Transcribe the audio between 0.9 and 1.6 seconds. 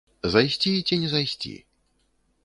не зайсці?